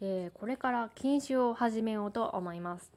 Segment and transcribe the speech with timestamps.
[0.00, 2.92] えー、これから禁酒を始めようと思います。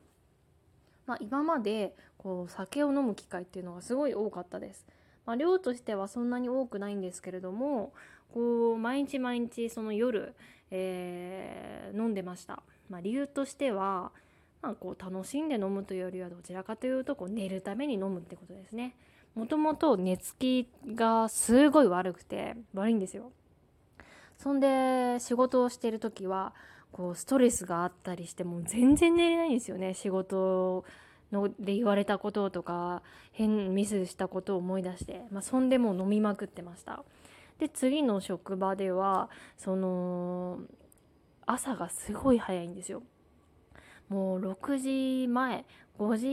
[1.06, 4.86] まあ、今までこう酒を飲む機会っていうのがすごい多かったです。
[5.26, 7.94] まあ、量としてはそんなに多くないんですけれども
[8.34, 10.34] こう毎日毎日その夜、
[10.72, 12.62] えー、飲んでました。
[12.90, 14.12] まあ、理由としては、
[14.62, 18.96] まあ、こう楽しんで飲むというよりはどちらかというとこう寝るために飲むってことですね。
[19.36, 23.32] もともと寝つきがすごい悪くて悪いんですよ。
[24.38, 26.54] そんで仕事をしてる時は
[26.92, 29.94] こうストレスがあったりしても全然寝れないんですよね。
[29.94, 30.84] 仕事
[31.32, 37.04] ので言われたこととか変ミスしたことを思い出して、まあ、そんでもう飲みまくってました。
[37.60, 40.60] で次の職場ではその
[41.46, 43.04] 朝がすごい早いんですよ。
[44.08, 44.78] もう6
[45.24, 45.66] 時前
[46.00, 46.28] 5時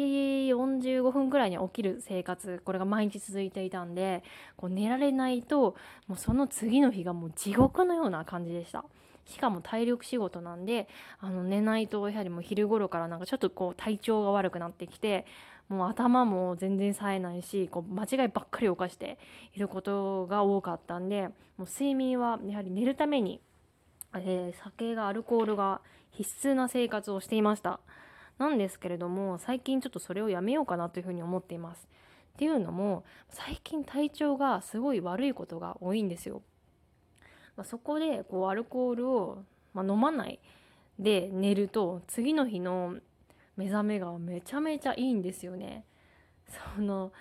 [0.54, 4.22] 45分くらいに起きる生活これが毎日続いていたんで
[4.56, 5.76] こう寝られないと
[6.06, 8.84] もうその次の日がもう地獄のような感じでした。
[9.26, 10.88] しかも体力仕事なんで
[11.18, 15.26] あの寝ないとやはりもう昼頃からなんかちょっとこう体調が悪くなってきて
[15.68, 19.18] もう頭も全然冴えないしこう間違いばっかり犯して
[19.54, 23.40] いることが多かったんでもう睡眠はやはり寝るために、
[24.14, 25.80] えー、酒がアルコールが
[26.12, 27.80] 必須な生活をしていました。
[28.38, 31.88] なんですけれども最近ちょっとそれをやめようかなというふうに思っています。
[32.34, 36.42] っていうのも最近体調がすごい悪いことが多いんですよ。
[37.56, 40.38] まあ、そこでこうアルコールを、まあ、飲まない
[40.98, 42.96] で寝ると次の日の
[43.56, 45.84] 目覚めがめちゃめちゃいいんですよね。
[46.76, 47.12] その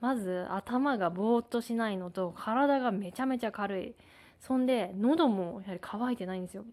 [0.00, 3.94] まず頭がぼーっとしないのと体がめちゃめちゃ軽い。
[4.40, 6.64] そんで喉もやはり乾いてないんですよ。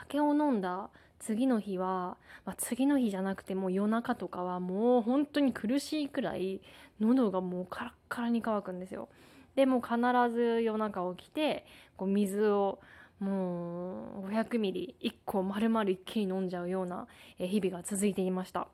[0.00, 6.60] 酒を飲んだ次の日は、まあ、次の日じゃなくてもう夜中とかはもう本当に苦しいくらい
[7.00, 9.08] 喉がもうカラッカラに乾くんですよ。
[9.54, 9.96] でも必
[10.34, 11.64] ず夜中起きて
[11.96, 12.78] こう水を
[13.20, 17.06] もう500ミリ1個丸々一気に飲んじゃうような
[17.38, 18.66] 日々が続いていました、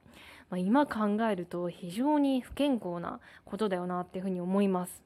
[0.48, 5.02] まあ、今考えると非常に不健康なことだよなっていうふうに思います、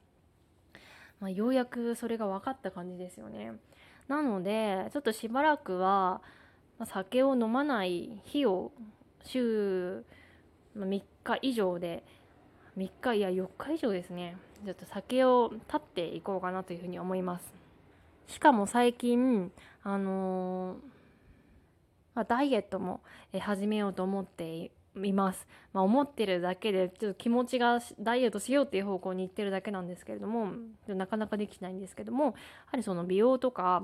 [1.19, 3.53] まあ、ようやくそれが分かった感じですよね。
[4.07, 6.21] なのでちょっとしばらくは
[6.85, 8.71] 酒を飲まない日を
[9.23, 10.03] 週
[10.77, 12.03] 3日以上で
[12.77, 14.37] 3日いや4日以上ですね。
[14.65, 17.53] ちょっと酒を断っていこうかなというふうに思います。
[18.27, 19.51] しかも最近
[19.83, 20.77] あのー、
[22.15, 23.01] まあ、ダイエットも
[23.39, 30.51] 始めようと思っています、まあ、思ってるだけでちょっと気持ちがダイエットしようっていう方向に行ってるだけなんですけれども
[30.87, 32.31] なかなかできないんですけどもや
[32.67, 33.83] はりその美容とか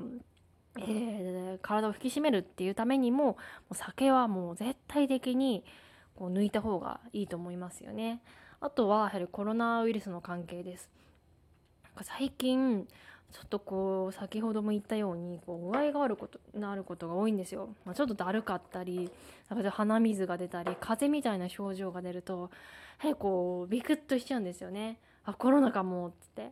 [0.78, 3.38] えー、体を引き締めるっていうためにもも
[3.72, 5.66] う酒はもう絶対的に
[6.16, 8.22] こう抜いた方がいいと思いますよね。
[8.62, 10.90] あとはやはりコロナウイルスの関係です。
[12.02, 12.88] 最近
[13.32, 17.70] ちょっとこう先ほども言ったようにこう具合があることなることが多いんですよ。
[17.86, 19.12] まあ、ちょっとだるかったり
[19.48, 22.50] 鼻水が出たり風邪みたいな症状が出ると
[23.02, 25.00] やはりこうビクッとしちゃうんですよね。
[25.24, 26.52] あコロナかもっつって。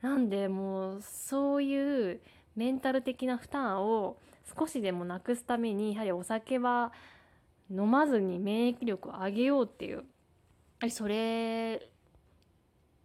[0.00, 2.20] なんでもうそういう
[2.56, 4.16] メンタル的な負担を
[4.58, 6.92] 少しでもなくすためにやはりお酒は
[7.70, 10.04] 飲まずに免疫力を上げようっていう
[10.90, 11.88] それ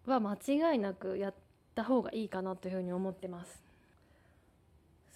[0.05, 1.33] は間違いなくやっ
[1.75, 3.63] た方がいいかなというふうに思ってます。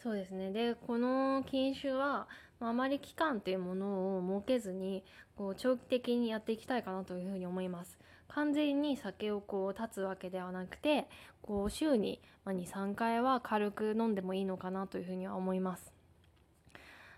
[0.02, 0.52] そうですね。
[0.52, 2.28] でこの禁酒は
[2.60, 5.04] あまり期間というものを設けずに
[5.36, 7.98] こう長期的にやっていきたいかなというふうに思います。
[8.28, 11.08] 完全に酒をこう断つわけではなくて
[11.42, 16.01] こう週に23回は軽く飲んでもいいのかなというふうには思います。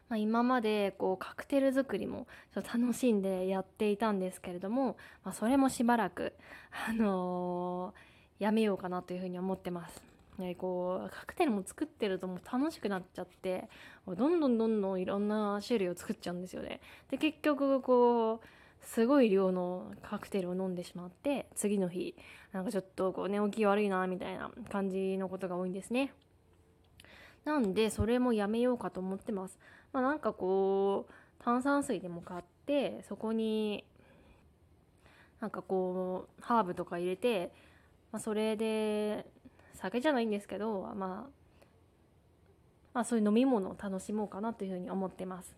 [0.09, 6.33] まあ、今までこうカクテル作りもちょっと楽しんでやっていたんですけれども、まあ、それもしばらく、
[6.87, 10.03] あのー、やめようかなというふうに思ってます。
[10.37, 13.69] ね、こうカクテルも作ってるともう楽しくなっちゃって
[14.07, 16.81] どんどんどんどんいろんな種類を作っちゃうんですよね。
[17.11, 18.47] で結局こう
[18.85, 22.15] すごい量のカクテルを飲んでしまって次の日
[22.51, 26.13] なんかちょっとこう寝起き悪いなみたいな感じのことが多いんですね。
[27.45, 29.59] なんでそれもやめようかと思ってます。
[29.93, 33.85] まあ、なんかこう炭酸水でも買ってそこに
[35.39, 37.51] なんかこうハーブとか入れて、
[38.11, 39.25] まあ、それで
[39.75, 41.29] 酒じゃないんですけど、まあ、
[42.93, 45.55] まあそういう飲み物を楽しもうかなというふうに思ってます。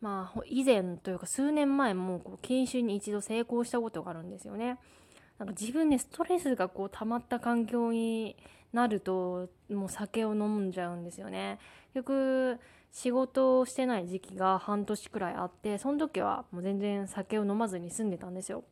[0.00, 4.78] まあ以前というか数年前もこう研修に一度成功したことがあるんですよね。
[5.38, 8.36] なんか自分でストレスがこう溜まった環境に
[8.74, 11.58] なるともう酒を飲んじゃうんですよね。
[11.94, 12.58] 結局
[12.90, 18.64] 仕事をしてない時期が半年くらいあってその時はもう全然酒を飲まずに済んでたんですよ。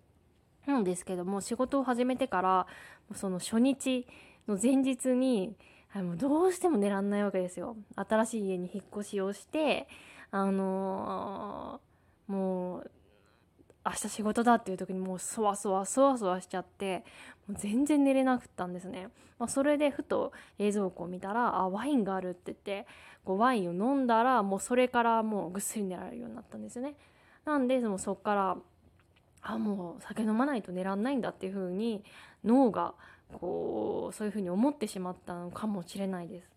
[0.66, 2.66] なんですけども仕事を始めてから
[3.14, 4.06] その初日
[4.46, 5.56] の前日に
[5.88, 9.87] はい、もうどうしても寝らんないわけですよ新しい家に引っ越しをして
[10.31, 12.90] あのー、もう
[13.84, 17.05] 明日仕事だっていう時にもうそわそわそわそわしちゃって
[17.49, 19.08] もう全然寝れなくったんですね、
[19.38, 22.87] まあ、それでふと冷蔵庫を見たらあワインがあるって言って
[23.25, 26.94] こうワインを飲んだらもうそれからもうぐっすり寝られるようになったんですよね。
[27.44, 28.56] なんでもそっから
[29.43, 32.05] あもう酒飲まないと寝らんないんだっていう風に
[32.44, 32.94] 脳が
[33.32, 36.49] こうそういう風に思ってしまったのかもしれないです。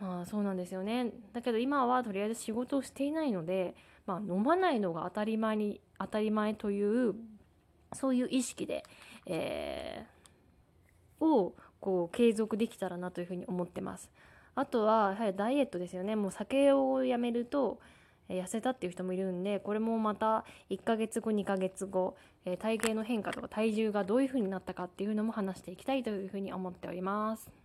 [0.00, 1.12] まあそうなんですよね。
[1.32, 3.74] だけど今はとりあえず仕事をしていないので
[4.08, 7.14] まあ、飲まないのが当たり前に当たり前という
[7.92, 8.82] そういう意識で、
[9.26, 14.10] えー、をこう継続できたらなというふうに思ってます。
[14.54, 17.78] あとはやはりダイエットですよねもう酒をやめると
[18.28, 27.57] 痩せたっていう人もいるんでこれもまた1ヶ月後2ヶ月後、えー、体型の変化とか体重がどういう風になったかっていうのも話していきたいというふうに思っております。